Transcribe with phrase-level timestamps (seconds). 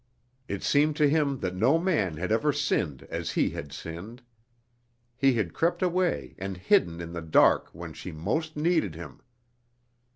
[0.47, 4.23] It seemed to him that no man had ever sinned as he had sinned.
[5.15, 9.21] He had crept away and hidden in the dark when she most needed him.